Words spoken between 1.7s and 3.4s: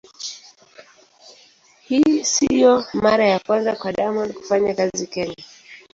Hii sio mara ya